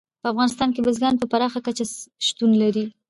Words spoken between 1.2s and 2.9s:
پراخه کچه شتون لري.